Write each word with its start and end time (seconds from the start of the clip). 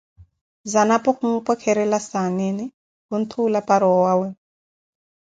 Zanapo 0.71 1.09
khumpwekerela 1.17 1.99
saneene, 2.09 2.65
kunthuula 3.07 3.59
para 3.67 3.85
owawe. 3.97 4.27